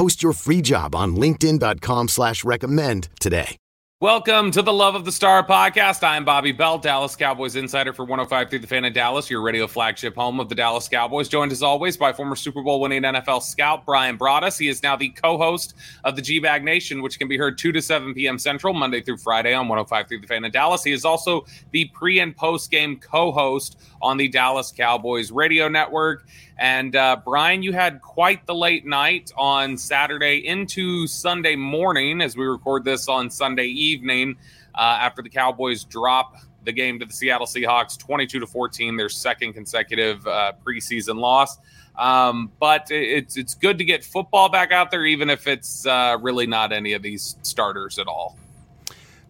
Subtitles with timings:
[0.00, 3.58] Post your free job on LinkedIn.com slash recommend today.
[4.00, 6.02] Welcome to the Love of the Star podcast.
[6.02, 9.66] I'm Bobby Belt, Dallas Cowboys insider for 105 through the fan in Dallas, your radio
[9.66, 11.28] flagship home of the Dallas Cowboys.
[11.28, 14.58] Joined as always by former Super Bowl winning NFL scout Bryan Broaddus.
[14.58, 17.82] He is now the co-host of the G-Bag Nation, which can be heard 2 to
[17.82, 18.38] 7 p.m.
[18.38, 20.82] Central, Monday through Friday on 105 through the fan in Dallas.
[20.82, 26.26] He is also the pre and post game co-host on the Dallas Cowboys radio network.
[26.58, 32.36] And uh, Bryan, you had quite the late night on Saturday into Sunday morning as
[32.36, 34.36] we record this on Sunday evening
[34.74, 39.08] uh, after the Cowboys drop the game to the Seattle Seahawks 22 to 14, their
[39.08, 41.58] second consecutive uh, preseason loss.
[41.96, 46.16] Um, but it's it's good to get football back out there, even if it's uh,
[46.20, 48.38] really not any of these starters at all.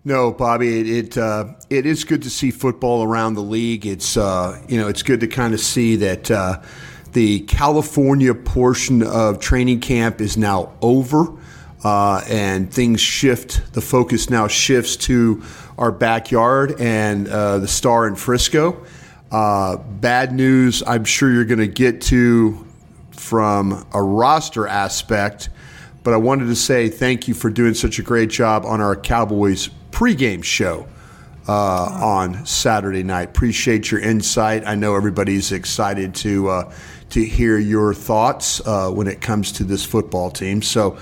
[0.02, 3.84] No, Bobby, it it, uh, it is good to see football around the league.
[3.84, 6.62] It's uh, you know it's good to kind of see that uh,
[7.12, 11.26] the California portion of training camp is now over,
[11.84, 13.74] uh, and things shift.
[13.74, 15.42] The focus now shifts to
[15.76, 18.82] our backyard and uh, the Star in Frisco.
[19.30, 22.66] Uh, bad news, I'm sure you're going to get to
[23.10, 25.50] from a roster aspect,
[26.02, 28.96] but I wanted to say thank you for doing such a great job on our
[28.96, 30.86] Cowboys pregame show.
[31.48, 33.30] Uh, on Saturday night.
[33.30, 34.62] Appreciate your insight.
[34.66, 36.72] I know everybody's excited to uh,
[37.08, 40.62] to hear your thoughts uh, when it comes to this football team.
[40.62, 40.98] So,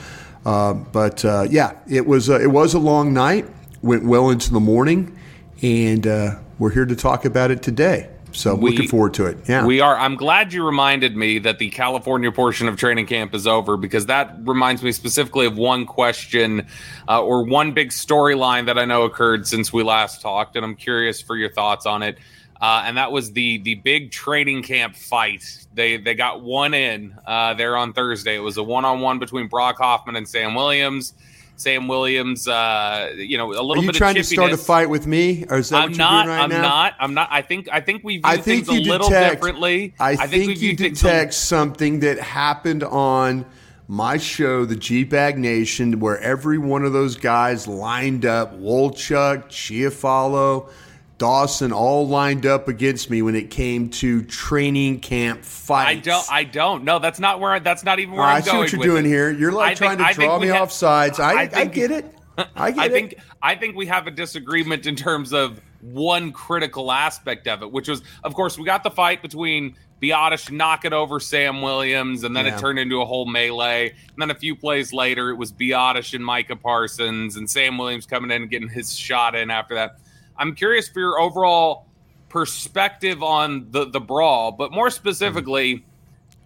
[0.46, 3.46] uh, but uh, yeah, it was it was a long night.
[3.82, 5.18] Went well into the morning,
[5.60, 8.08] and uh, we're here to talk about it today.
[8.32, 9.38] So we, looking forward to it.
[9.48, 9.96] Yeah, we are.
[9.96, 14.06] I'm glad you reminded me that the California portion of training camp is over because
[14.06, 16.66] that reminds me specifically of one question
[17.08, 20.76] uh, or one big storyline that I know occurred since we last talked, and I'm
[20.76, 22.18] curious for your thoughts on it.
[22.60, 25.66] Uh, and that was the the big training camp fight.
[25.74, 28.36] They they got one in uh, there on Thursday.
[28.36, 31.14] It was a one on one between Brock Hoffman and Sam Williams.
[31.58, 33.96] Sam Williams, uh, you know, a little Are you bit.
[33.96, 36.12] trying to start a fight with me, or is that I'm what not.
[36.12, 36.62] you're doing right I'm now?
[36.62, 36.94] not.
[37.00, 37.28] I'm not.
[37.32, 37.68] I think.
[37.72, 39.92] I think we view I think things you a little detect, differently.
[39.98, 43.44] I, think, we you view things detect something that happened on
[43.88, 49.46] my show, the G Bag Nation, where every one of those guys lined up, Wolchuk,
[49.46, 50.70] Chiafalo,
[51.18, 55.88] Dawson, all lined up against me when it came to training camp fights.
[55.90, 56.32] I don't.
[56.32, 56.84] I don't.
[56.84, 57.52] No, that's not where.
[57.52, 58.60] I, that's not even where I I'm see going.
[58.62, 59.08] what you're doing it.
[59.08, 59.30] here.
[59.32, 61.18] You're like I trying I to draw me have- off sides.
[61.18, 62.14] I, I, think- get it.
[62.54, 62.92] I get I it.
[62.92, 67.70] think I think we have a disagreement in terms of one critical aspect of it,
[67.72, 72.36] which was, of course, we got the fight between Biadasz knocking over Sam Williams, and
[72.36, 72.54] then Yeah.
[72.54, 73.88] it turned into a whole melee.
[73.90, 78.06] And then a few plays later, it was Biadasz and Micah Parsons, and Sam Williams
[78.06, 79.96] coming in and getting his shot in after that.
[80.38, 81.86] I'm curious for your overall
[82.28, 85.84] perspective on the the brawl, but more specifically.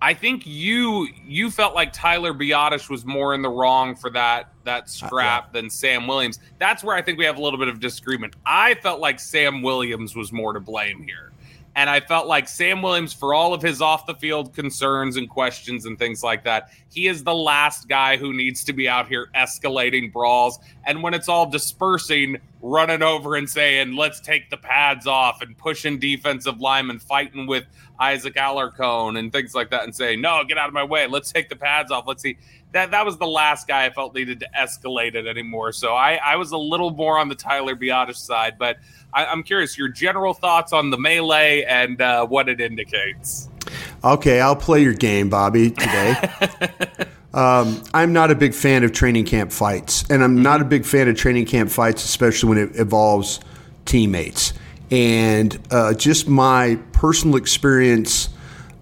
[0.00, 4.49] I think you you felt like Tyler Biadasz was more in the wrong for that
[4.65, 6.41] that uh, scrap than Sam Williams.
[6.59, 8.35] That's where I think we have a little bit of disagreement.
[8.44, 11.31] I felt like Sam Williams was more to blame here.
[11.75, 15.29] And I felt like Sam Williams, for all of his off the field concerns and
[15.29, 19.09] questions and things like that, he is the last guy who needs to be out
[19.09, 20.59] here escalating brawls.
[20.85, 25.59] And when it's all dispersing, running over and saying, let's take the pads off and
[25.59, 27.64] pushing defensive linemen, fighting with
[27.99, 31.06] Isaac Alarcon and things like that and saying, no, get out of my way.
[31.09, 32.06] Let's take the pads off.
[32.06, 32.38] Let's see.
[32.70, 35.73] That, that was the last guy I felt needed to escalate it anymore.
[35.73, 38.79] So I, I was a little more on the Tyler Biadasz side, but
[39.12, 43.49] I, am curious your general thoughts on the melee and uh, what it indicates.
[44.05, 46.17] Okay, I'll play your game, Bobby, today.
[47.34, 50.84] um, I'm not a big fan of training camp fights, and I'm not a big
[50.84, 53.40] fan of training camp fights, especially when it involves
[53.87, 54.52] teammates.
[54.90, 58.29] And uh, just my personal experience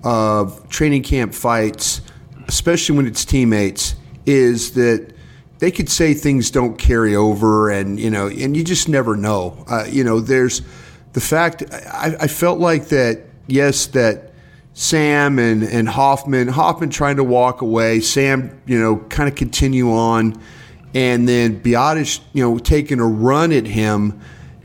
[0.03, 2.01] of training camp fights,
[2.49, 3.95] especially when it's teammates,
[4.27, 5.15] is that
[5.61, 9.65] they could say things don't carry over, and you know, and you just never know.
[9.69, 10.63] Uh, you know, there's
[11.13, 11.63] the fact.
[11.73, 13.21] I, I felt like that.
[13.47, 14.30] Yes, that
[14.81, 16.49] Sam and, and Hoffman.
[16.49, 18.01] Hoffman trying to walk away.
[18.01, 20.41] Sam, you know, kind of continue on.
[20.95, 24.23] And then Biadasz, you know, taking a run at him.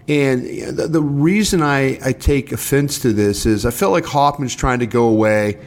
[0.08, 0.46] And
[0.78, 4.80] the, the reason I, I take offense to this is I felt like Hoffman's trying
[4.80, 5.60] to go away.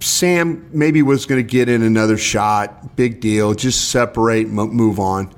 [0.00, 2.94] Sam maybe was going to get in another shot.
[2.94, 3.54] Big deal.
[3.54, 5.32] Just separate, move on.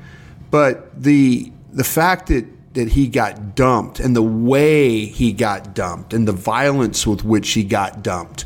[0.50, 2.44] But the the fact that
[2.78, 7.50] that he got dumped and the way he got dumped and the violence with which
[7.50, 8.44] he got dumped.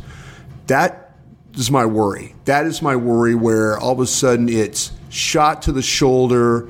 [0.69, 1.15] That
[1.53, 2.35] is my worry.
[2.47, 6.67] That is my worry where all of a sudden it's shot to the shoulder,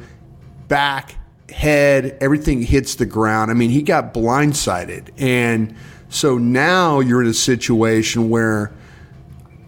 [0.66, 1.14] back,
[1.52, 3.52] head, everything hits the ground.
[3.52, 5.10] I mean, he got blindsided.
[5.16, 5.76] And
[6.08, 8.72] so now you're in a situation where,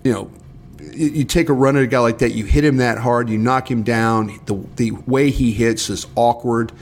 [0.02, 0.32] you know,
[0.80, 3.38] you take a run at a guy like that, you hit him that hard, you
[3.38, 4.40] knock him down.
[4.46, 6.72] The, the way he hits is awkward.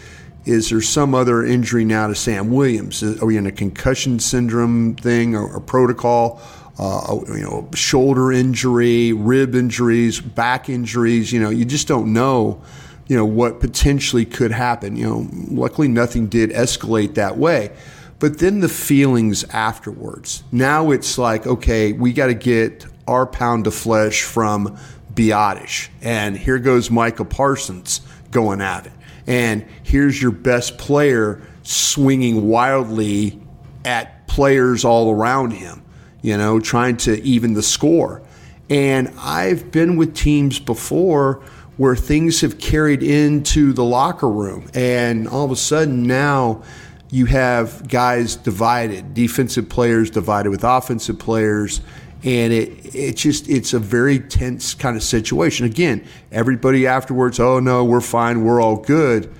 [0.45, 3.03] Is there some other injury now to Sam Williams?
[3.03, 6.41] Are we in a concussion syndrome thing or, or protocol?
[6.79, 11.33] Uh, you know, shoulder injury, rib injuries, back injuries.
[11.33, 12.61] You know, you just don't know.
[13.07, 14.97] You know what potentially could happen.
[14.97, 17.71] You know, luckily nothing did escalate that way.
[18.19, 20.43] But then the feelings afterwards.
[20.51, 24.79] Now it's like, okay, we got to get our pound of flesh from
[25.13, 28.01] Biadasz, and here goes Micah Parsons
[28.31, 28.93] going at it
[29.27, 33.41] and here's your best player swinging wildly
[33.85, 35.83] at players all around him,
[36.23, 38.23] you know, trying to even the score.
[38.71, 41.43] And I've been with teams before
[41.77, 46.63] where things have carried into the locker room, and all of a sudden now
[47.11, 51.81] you have guys divided, defensive players divided with offensive players,
[52.25, 55.67] and it it just it's a very tense kind of situation.
[55.67, 59.33] Again, everybody afterwards, oh no, we're fine, we're all good,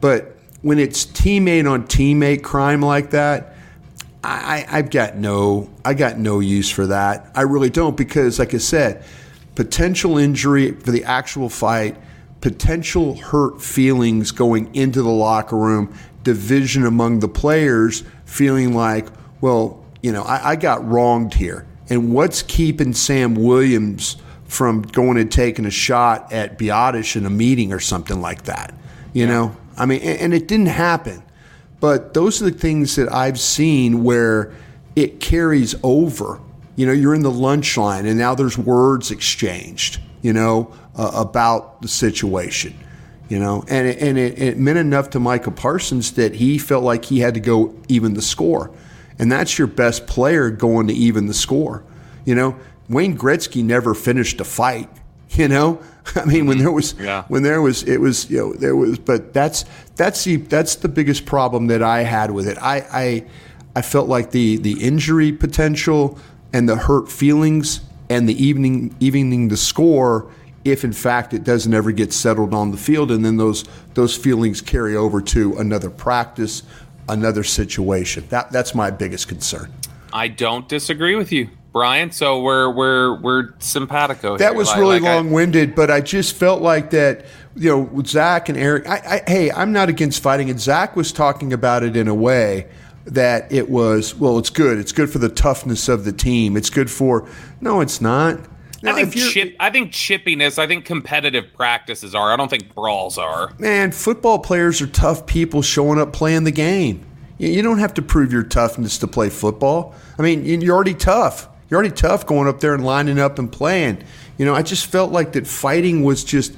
[0.00, 3.54] but when it's teammate on teammate crime like that,
[4.24, 7.30] I, I've got no I got no use for that.
[7.34, 9.04] I really don't because, like I said,
[9.54, 11.96] potential injury for the actual fight,
[12.40, 15.94] potential hurt feelings going into the locker room,
[16.24, 19.08] division among the players, feeling like,
[19.40, 21.66] well, you know, I, I got wronged here.
[21.90, 27.30] And what's keeping Sam Williams from going and taking a shot at Biadasz in a
[27.30, 28.74] meeting or something like that?
[29.12, 29.32] You yeah.
[29.32, 31.22] know, I mean, and it didn't happen.
[31.80, 34.52] But those are the things that I've seen where
[34.96, 36.40] it carries over.
[36.76, 41.10] You know, you're in the lunch line and now there's words exchanged, you know, uh,
[41.14, 42.76] about the situation,
[43.28, 46.84] you know, and, it, and it, it meant enough to Michael Parsons that he felt
[46.84, 48.70] like he had to go even the score
[49.18, 51.84] and that's your best player going to even the score.
[52.24, 52.56] You know,
[52.88, 54.88] Wayne Gretzky never finished a fight.
[55.30, 55.82] You know,
[56.16, 56.64] I mean, when mm-hmm.
[56.64, 57.24] there was, yeah.
[57.28, 59.64] when there was, it was, you know, there was, but that's
[59.96, 62.56] that's the that's the biggest problem that I had with it.
[62.58, 63.26] I I,
[63.76, 66.18] I felt like the the injury potential
[66.52, 70.30] and the hurt feelings and the evening evening the score
[70.64, 74.16] if in fact it doesn't ever get settled on the field and then those those
[74.16, 76.62] feelings carry over to another practice
[77.08, 78.24] another situation.
[78.28, 79.72] That that's my biggest concern.
[80.12, 82.10] I don't disagree with you, Bryan.
[82.10, 84.36] So we're we're we're simpatico.
[84.36, 87.24] That was like, really like long winded, but I just felt like that.
[87.56, 88.86] You know, with Zach and Eric.
[88.88, 92.14] I, I, hey, I'm not against fighting, and Zach was talking about it in a
[92.14, 92.68] way
[93.04, 94.14] that it was.
[94.14, 94.78] Well, it's good.
[94.78, 96.56] It's good for the toughness of the team.
[96.56, 97.28] It's good for.
[97.60, 98.38] No, it's not.
[98.84, 99.56] I think chip.
[99.58, 100.58] I think chippiness.
[100.58, 102.32] I think competitive practices are.
[102.32, 103.52] I don't think brawls are.
[103.58, 107.04] Man, football players are tough people showing up playing the game.
[107.38, 109.94] You don't have to prove your toughness to play football.
[110.18, 111.48] I mean, you're already tough.
[111.68, 114.02] You're already tough going up there and lining up and playing.
[114.38, 116.54] You know, I just felt like that fighting was just.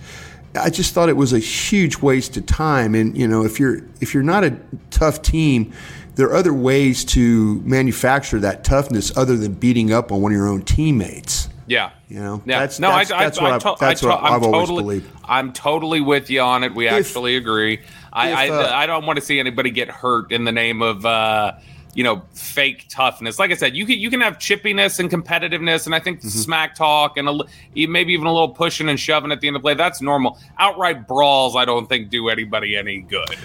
[0.52, 2.96] I just thought it was a huge waste of time.
[2.96, 4.58] And you know, if you're if you're not a
[4.90, 5.72] tough team,
[6.16, 10.36] there are other ways to manufacture that toughness other than beating up on one of
[10.36, 11.48] your own teammates.
[11.70, 12.58] Yeah, you know, yeah.
[12.58, 15.10] That's, no, that's, I, that's I, what, I, I've, that's what I've always totally, believed.
[15.24, 16.74] I'm totally with you on it.
[16.74, 17.78] We if, actually agree.
[18.12, 21.06] I, uh, I, I don't want to see anybody get hurt in the name of
[21.06, 21.52] uh,
[21.94, 23.38] you know fake toughness.
[23.38, 26.28] Like I said, you can you can have chippiness and competitiveness, and I think mm-hmm.
[26.30, 27.38] smack talk and a,
[27.86, 29.74] maybe even a little pushing and shoving at the end of the play.
[29.74, 30.40] That's normal.
[30.58, 33.36] Outright brawls, I don't think do anybody any good.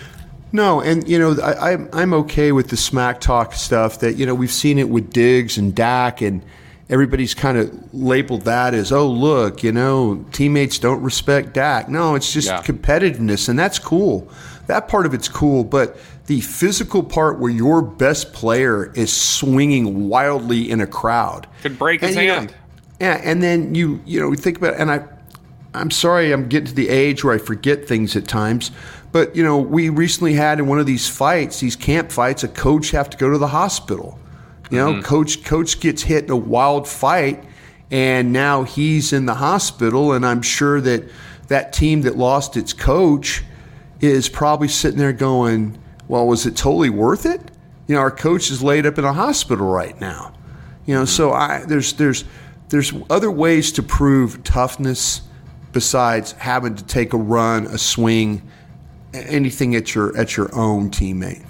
[0.51, 3.99] No, and you know I, I'm I'm okay with the smack talk stuff.
[3.99, 6.41] That you know we've seen it with Diggs and Dak and
[6.89, 11.89] everybody's kind of labeled that as, oh, look, you know, teammates don't respect Dak.
[11.89, 12.61] No, it's just yeah.
[12.61, 14.29] competitiveness, and that's cool.
[14.67, 20.09] That part of it's cool, but the physical part where your best player is swinging
[20.09, 22.49] wildly in a crowd could break his and, hand.
[22.49, 22.55] Know,
[22.99, 25.05] yeah, and then you you know think about it, and I
[25.75, 28.71] I'm sorry I'm getting to the age where I forget things at times,
[29.11, 32.47] but you know we recently had in one of these fights, these camp fights, a
[32.47, 34.17] coach have to go to the hospital
[34.71, 35.01] you know, mm-hmm.
[35.01, 37.43] coach coach gets hit in a wild fight,
[37.91, 40.13] and now he's in the hospital.
[40.13, 41.03] And I'm sure that
[41.47, 43.43] that team that lost its coach
[44.01, 47.41] is probably sitting there going, "Well, was it totally worth it?"
[47.87, 50.33] You know, our coach is laid up in a hospital right now.
[50.85, 51.07] You know, mm-hmm.
[51.07, 52.25] so I there's there's
[52.69, 55.21] there's other ways to prove toughness
[55.71, 58.41] besides having to take a run, a swing,
[59.13, 61.49] anything at your at your own teammate.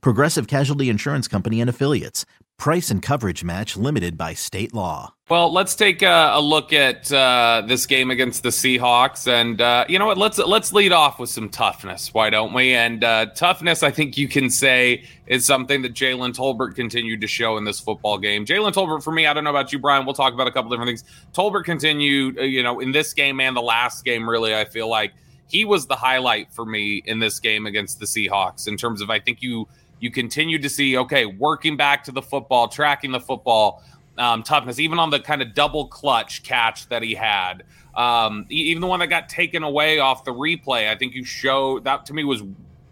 [0.00, 2.24] Progressive Casualty Insurance Company and Affiliates.
[2.56, 5.12] Price and coverage match limited by state law.
[5.28, 9.86] Well, let's take a, a look at uh, this game against the Seahawks, and uh,
[9.88, 10.18] you know what?
[10.18, 12.14] Let's let's lead off with some toughness.
[12.14, 12.74] Why don't we?
[12.74, 17.26] And uh, toughness, I think you can say, is something that Jalen Tolbert continued to
[17.26, 18.46] show in this football game.
[18.46, 20.04] Jalen Tolbert, for me, I don't know about you, Bryan.
[20.04, 21.04] We'll talk about a couple different things.
[21.32, 24.28] Tolbert continued, uh, you know, in this game and the last game.
[24.28, 25.12] Really, I feel like
[25.48, 29.10] he was the highlight for me in this game against the Seahawks in terms of
[29.10, 29.68] I think you
[30.00, 33.82] you continued to see okay working back to the football, tracking the football
[34.18, 37.64] um, toughness, even on the kind of double clutch catch that he had.
[37.94, 41.78] Um, even the one that got taken away off the replay, I think you show
[41.80, 42.42] that to me was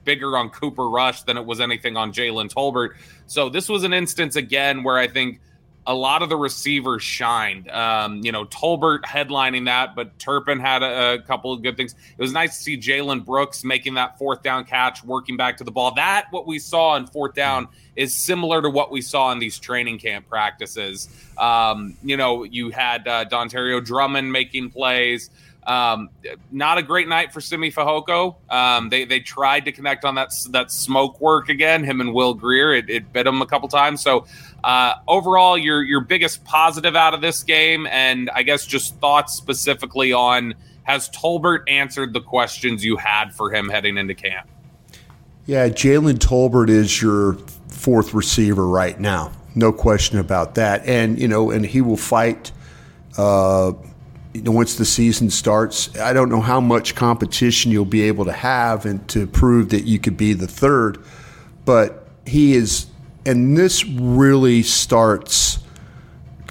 [0.04, 2.96] bigger on Cooper Rush than it was anything on Jalen Tolbert.
[3.26, 5.40] So this was an instance again where I think
[5.86, 7.70] a lot of the receivers shined.
[7.70, 11.94] Um, you know, Tolbert headlining that, but Turpin had a, a couple of good things.
[12.16, 15.64] It was nice to see Jalen Brooks making that fourth down catch, working back to
[15.64, 15.94] the ball.
[15.94, 19.58] That what we saw in fourth down is similar to what we saw in these
[19.58, 21.08] training camp practices.
[21.36, 25.30] Um, you know, you had uh, Dontario Drummond making plays.
[25.64, 26.10] Um,
[26.50, 28.34] not a great night for Simi Fehoko.
[28.50, 31.84] Um, they they tried to connect on that that smoke work again.
[31.84, 34.02] Him and Will Grier, It, it bit him a couple times.
[34.02, 34.26] So
[34.64, 39.34] uh, overall, your your biggest positive out of this game, and I guess just thoughts
[39.34, 40.54] specifically on
[40.84, 44.48] has Tolbert answered the questions you had for him heading into camp?
[45.46, 47.34] Yeah, Jalen Tolbert is your
[47.68, 49.32] fourth receiver right now.
[49.54, 50.86] No question about that.
[50.86, 52.52] And you know, and he will fight.
[53.16, 53.72] Uh,
[54.32, 58.24] you know, once the season starts, I don't know how much competition you'll be able
[58.24, 60.98] to have and to prove that you could be the third,
[61.64, 62.86] but he is,
[63.26, 65.58] and this really starts.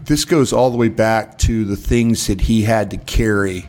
[0.04, 3.68] This goes all the way back to the things that he had to carry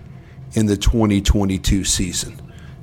[0.55, 2.41] in the 2022 season.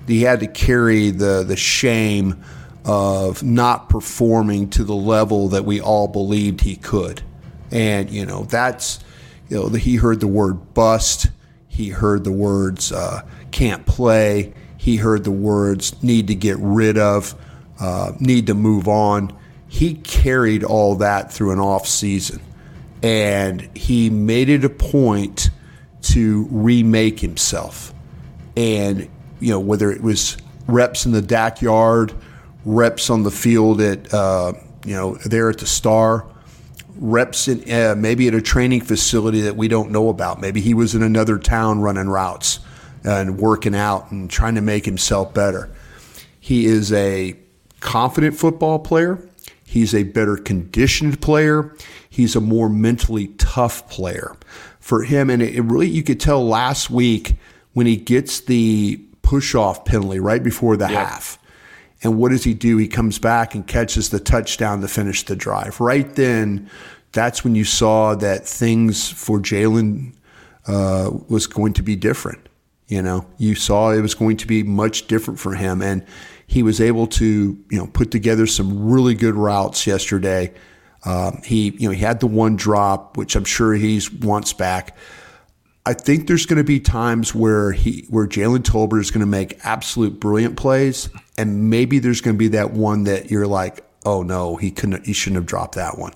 [0.08, 2.44] He had to carry the the shame
[2.86, 7.22] of not performing to the level that we all believed he could,
[7.70, 9.00] and you know that's
[9.50, 11.28] you know, he heard the word bust.
[11.68, 14.54] He heard the words uh, can't play.
[14.78, 17.36] He heard the words need to get rid of,
[17.80, 19.38] uh, need to move on.
[19.68, 22.42] He carried all that through an off season,
[23.04, 25.50] and he made it a point
[26.02, 27.94] to remake himself.
[28.56, 30.38] And you know whether it was
[30.68, 32.14] reps in the Dak yard,
[32.66, 34.54] reps on the field at uh,
[34.86, 36.26] you know there at the Star
[37.00, 40.40] reps in uh, maybe at a training facility that we don't know about.
[40.42, 42.60] Maybe he was in another town running routes
[43.04, 45.70] and working out and trying to make himself better.
[46.40, 47.36] He is a
[47.80, 49.20] confident football player.
[49.64, 51.76] He's a better conditioned player.
[52.10, 54.36] He's a more mentally tough player.
[54.80, 57.36] For him, and it really, you could tell last week
[57.74, 61.08] when he gets the push off penalty right before the yep.
[61.08, 61.39] half.
[62.02, 62.78] And what does he do?
[62.78, 65.80] He comes back and catches the touchdown to finish the drive.
[65.82, 66.70] Right then,
[67.12, 70.14] that's when you saw that things for Jalen
[70.68, 72.48] uh, was going to be different.
[72.88, 76.04] You know, you saw it was going to be much different for him, and
[76.48, 80.54] he was able to you know put together some really good routes yesterday.
[81.06, 84.98] Um, he you know he had the one drop, which I'm sure he wants back.
[85.86, 89.28] I think there's going to be times where he where Jalen Tolbert is going to
[89.28, 93.86] make absolute brilliant plays, and maybe there's going to be that one that you're like,
[94.06, 96.12] oh no, he couldn't, he shouldn't have dropped that one.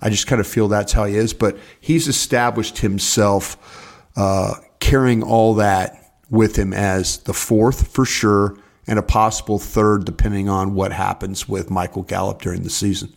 [0.00, 5.24] I just kind of feel that's how he is, but he's established himself uh, carrying
[5.24, 10.74] all that with him as the fourth for sure, and a possible third depending on
[10.74, 13.12] what happens with Michael Gallup during the season.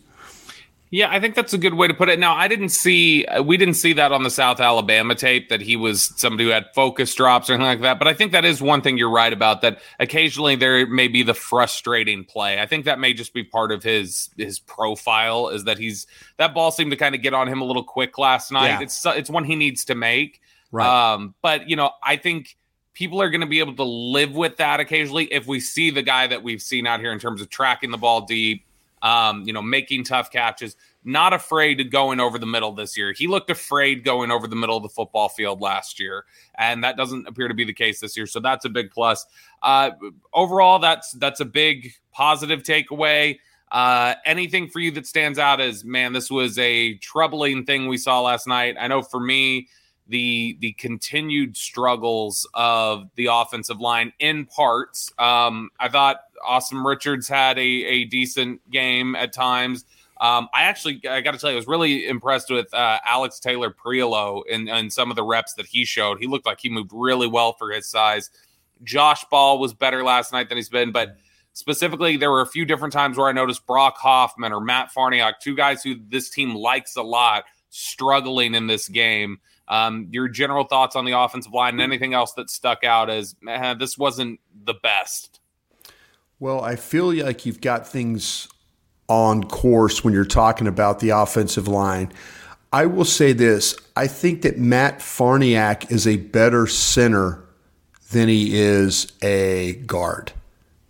[0.90, 2.18] Yeah, I think that's a good way to put it.
[2.18, 5.74] Now, I didn't see we didn't see that on the South Alabama tape that he
[5.74, 7.98] was somebody who had focus drops or anything like that.
[7.98, 11.24] But I think that is one thing you're right about that occasionally there may be
[11.24, 12.60] the frustrating play.
[12.60, 16.54] I think that may just be part of his his profile is that he's that
[16.54, 18.68] ball seemed to kind of get on him a little quick last night.
[18.68, 18.80] Yeah.
[18.82, 20.40] It's it's one he needs to make.
[20.70, 21.14] Right.
[21.14, 22.56] Um, but you know, I think
[22.94, 26.02] people are going to be able to live with that occasionally if we see the
[26.02, 28.65] guy that we've seen out here in terms of tracking the ball deep
[29.06, 33.12] um, you know, making tough catches, not afraid of going over the middle this year.
[33.12, 36.24] He looked afraid going over the middle of the football field last year,
[36.58, 38.26] and that doesn't appear to be the case this year.
[38.26, 39.24] So that's a big plus.
[39.62, 39.90] Uh,
[40.34, 43.38] overall, that's that's a big positive takeaway.
[43.70, 47.98] Uh, anything for you that stands out as man, this was a troubling thing we
[47.98, 48.74] saw last night.
[48.78, 49.68] I know for me,
[50.08, 55.12] the the continued struggles of the offensive line in parts.
[55.16, 59.84] Um, I thought Asim Richards had a, a decent game at times.
[60.18, 63.38] Um, I actually, I got to tell you, I was really impressed with uh, Alex
[63.38, 66.18] Taylor Prioleau and, and some of the reps that he showed.
[66.18, 68.30] He looked like he moved really well for his size.
[68.82, 71.16] Josh Ball was better last night than he's been, but
[71.52, 75.34] specifically, there were a few different times where I noticed Brock Hoffman or Matt Farniok,
[75.40, 79.38] two guys who this team likes a lot, struggling in this game.
[79.68, 83.34] Um, your general thoughts on the offensive line and anything else that stuck out as
[83.48, 85.40] eh, this wasn't the best.
[86.38, 88.48] Well, I feel like you've got things
[89.08, 92.12] on course when you're talking about the offensive line.
[92.72, 97.42] I will say this I think that Matt Farniok is a better center
[98.10, 100.32] than he is a guard.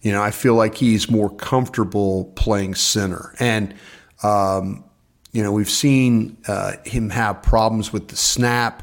[0.01, 3.35] You know, I feel like he's more comfortable playing center.
[3.39, 3.75] And,
[4.23, 4.85] um,
[5.33, 8.83] you know, we've seen uh, him have problems with the snap,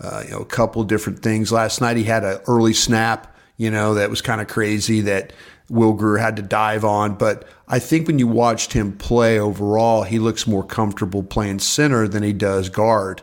[0.00, 1.52] uh, you know, a couple different things.
[1.52, 5.32] Last night he had an early snap, you know, that was kind of crazy that
[5.72, 7.14] Will Grier had to dive on.
[7.14, 12.06] But I think when you watched him play overall, he looks more comfortable playing center
[12.06, 13.22] than he does guard,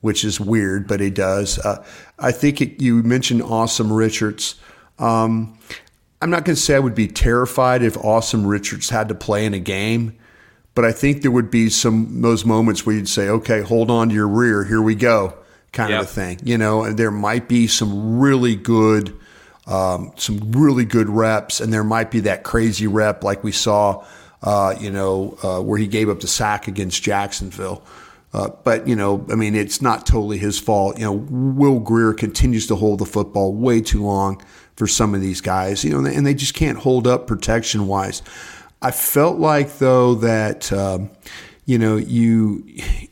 [0.00, 1.58] which is weird, but he does.
[1.58, 1.84] Uh,
[2.18, 4.54] I think it, you mentioned Asim Richards.
[4.98, 5.58] Um,
[6.22, 9.44] I'm not going to say I would be terrified if Asim Richards had to play
[9.44, 10.16] in a game,
[10.74, 14.08] but I think there would be some those moments where you'd say, "Okay, hold on
[14.08, 15.34] to your rear, here we go,"
[15.72, 16.02] kind yep.
[16.02, 16.40] of a thing.
[16.42, 19.18] You know, and there might be some really good
[19.66, 24.04] um, some really good reps, and there might be that crazy rep like we saw,
[24.42, 27.82] uh, you know, uh, where he gave up the sack against Jacksonville.
[28.32, 30.98] Uh, but you know, I mean, it's not totally his fault.
[30.98, 34.42] You know, Will Grier continues to hold the football way too long
[34.76, 35.84] for some of these guys.
[35.84, 38.22] You know, and they just can't hold up protection wise.
[38.82, 40.72] I felt like though that.
[40.72, 41.10] Um,
[41.66, 42.64] you know, you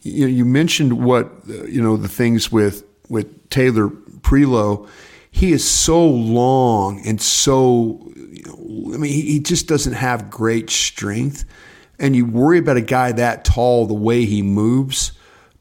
[0.02, 3.88] you mentioned what you know the things with with Taylor
[4.22, 4.88] Prioleau
[5.30, 10.70] he is so long and so, you know, I mean, he, just doesn't have great
[10.70, 11.44] strength.
[11.98, 15.12] And you worry about a guy that tall, the way he moves.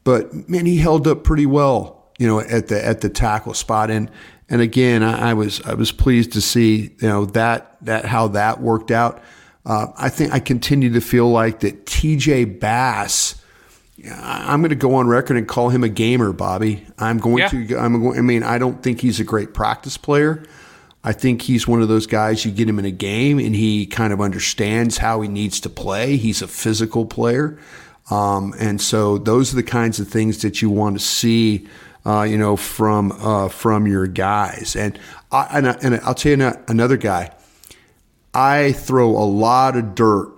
[0.03, 3.89] But man, he held up pretty well, you know, at the at the tackle spot.
[3.91, 4.09] And
[4.49, 8.29] and again, I, I was I was pleased to see, you know, that that how
[8.29, 9.21] that worked out.
[9.65, 12.45] Uh, I think I continue to feel like that T.J.
[12.45, 13.35] Bass
[14.11, 16.85] I'm going to go on record and call him a gamer, Bobby.
[16.97, 17.47] I'm going yeah.
[17.49, 17.77] to.
[17.77, 18.17] I'm going.
[18.17, 20.43] I mean, I don't think he's a great practice player.
[21.03, 23.85] I think he's one of those guys you get him in a game and he
[23.85, 26.17] kind of understands how he needs to play.
[26.17, 27.57] He's a physical player,
[28.11, 31.67] um, and so those are the kinds of things that you want to see.
[32.05, 34.97] Uh, you know, from uh, from your guys, and
[35.29, 37.31] I, and, I, and I'll tell you another guy.
[38.33, 40.31] I throw a lot of dirt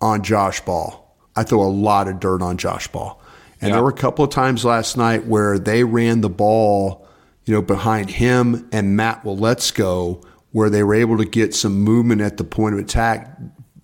[0.00, 3.20] on Josh Ball I throw a lot of dirt on Josh Ball.
[3.60, 3.76] And yeah.
[3.76, 7.06] there were a couple of times last night where they ran the ball,
[7.44, 12.20] you know, behind him and Matt Waletzko, where they were able to get some movement
[12.20, 13.38] at the point of attack.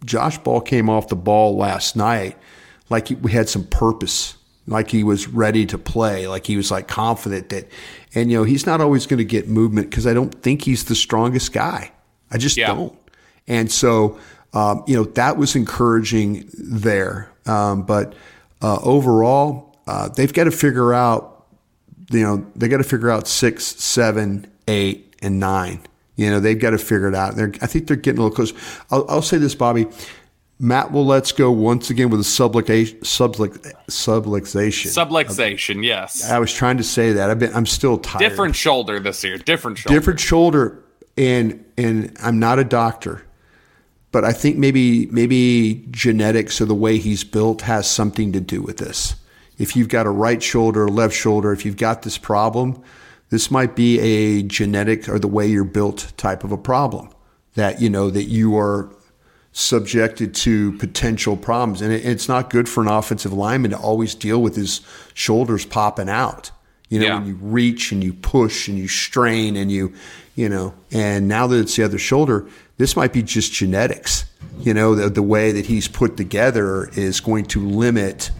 [0.04, 2.36] Josh Ball came off the ball last night
[2.88, 6.88] like we had some purpose, like he was ready to play, like he was like
[6.88, 7.68] confident that,
[8.14, 10.84] and you know, he's not always going to get movement because I don't think he's
[10.84, 11.92] the strongest guy.
[12.30, 12.68] I just yeah.
[12.68, 12.96] don't.
[13.48, 14.18] And so,
[14.52, 17.30] um, you know, that was encouraging there.
[17.46, 18.14] Um, but
[18.62, 21.46] uh, overall, uh, they've got to figure out,
[22.10, 25.80] you know, they got to figure out six, seven, eight, and nine.
[26.16, 27.36] You know, they've got to figure it out.
[27.36, 28.52] They're, I think they're getting a little close.
[28.90, 29.86] I'll, I'll say this, Bobby.
[30.58, 33.00] Matt Waletzko once again with a subluxation.
[33.00, 34.86] subluxation.
[34.86, 36.30] Subluxation, yes.
[36.30, 37.30] I was trying to say that.
[37.30, 37.54] I've been.
[37.54, 38.20] I'm still tired.
[38.20, 39.36] Different shoulder this year.
[39.36, 39.98] Different shoulder.
[39.98, 40.82] Different shoulder,
[41.18, 43.22] and and I'm not a doctor,
[44.16, 48.62] but I think maybe maybe genetics or the way he's built has something to do
[48.62, 49.14] with this.
[49.58, 52.82] If you've got a right shoulder, left shoulder, if you've got this problem,
[53.28, 57.10] this might be a genetic or the way you're built type of a problem
[57.56, 58.88] that you know that you are
[59.52, 61.82] subjected to potential problems.
[61.82, 64.80] And it, it's not good for an offensive lineman to always deal with his
[65.12, 66.52] shoulders popping out.
[66.88, 67.18] You know, Yeah.
[67.18, 69.92] when you reach and you push and you strain and you,
[70.36, 72.46] you know, and now that it's the other shoulder,
[72.78, 74.24] this might be just genetics.
[74.60, 78.30] You know, the, the way that he's put together is going to limit,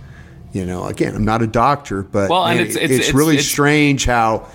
[0.53, 3.35] you know, again, I'm not a doctor, but Well, and man, it's- it's- it's- really
[3.35, 4.47] it's- strange how,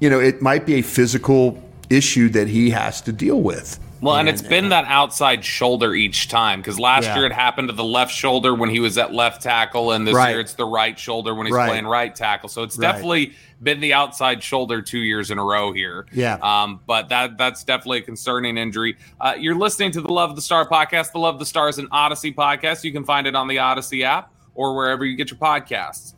[0.00, 3.80] you know, it might be a physical issue that he has to deal with.
[4.02, 7.16] Well, and it's been that outside shoulder each time because last Yeah.
[7.16, 10.14] year it happened to the left shoulder when he was at left tackle, and this
[10.14, 10.30] Right.
[10.30, 11.68] year it's the right shoulder when he's Right.
[11.68, 12.48] playing right tackle.
[12.48, 12.92] So it's Right.
[12.92, 13.32] definitely
[13.62, 16.06] been the outside shoulder two years in a row here.
[16.12, 16.38] Yeah.
[16.42, 18.96] Um, but that that's definitely a concerning injury.
[19.20, 21.12] Uh, you're listening to the Love the Star podcast.
[21.12, 22.84] The Love the Star is an Audacy podcast.
[22.84, 26.14] You can find it on the Audacy app or wherever you get your podcasts.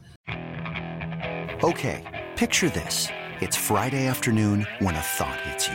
[1.65, 2.05] Okay,
[2.37, 3.09] picture this.
[3.41, 5.75] It's Friday afternoon when a thought hits you.